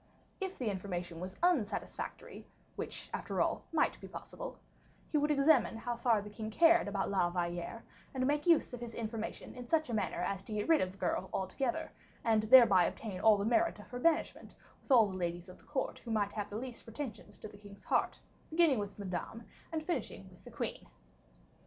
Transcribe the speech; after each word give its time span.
If 0.39 0.57
the 0.57 0.71
information 0.71 1.19
were 1.19 1.29
unsatisfactory, 1.43 2.47
which, 2.75 3.11
after 3.13 3.39
all, 3.39 3.65
might 3.71 4.01
be 4.01 4.07
possible, 4.07 4.57
he 5.11 5.19
would 5.19 5.29
examine 5.29 5.77
how 5.77 5.95
far 5.95 6.23
the 6.23 6.29
king 6.31 6.49
cared 6.49 6.87
about 6.87 7.11
La 7.11 7.29
Valliere, 7.29 7.83
and 8.11 8.25
make 8.25 8.47
use 8.47 8.73
of 8.73 8.79
his 8.79 8.95
information 8.95 9.53
in 9.53 9.67
such 9.67 9.91
a 9.91 9.93
manner 9.93 10.19
as 10.21 10.41
to 10.45 10.53
get 10.53 10.67
rid 10.67 10.81
of 10.81 10.91
the 10.91 10.97
girl 10.97 11.29
altogether, 11.31 11.91
and 12.23 12.41
thereby 12.41 12.85
obtain 12.85 13.19
all 13.19 13.37
the 13.37 13.45
merit 13.45 13.77
of 13.77 13.89
her 13.89 13.99
banishment 13.99 14.55
with 14.81 14.89
all 14.89 15.05
the 15.05 15.15
ladies 15.15 15.47
of 15.49 15.59
the 15.59 15.65
court 15.65 15.99
who 15.99 16.09
might 16.09 16.31
have 16.33 16.49
the 16.49 16.57
least 16.57 16.83
pretensions 16.83 17.37
to 17.37 17.47
the 17.47 17.55
king's 17.57 17.83
heart, 17.83 18.19
beginning 18.49 18.79
with 18.79 18.97
Madame 18.97 19.43
and 19.71 19.85
finishing 19.85 20.27
with 20.31 20.43
the 20.43 20.49
queen. 20.49 20.87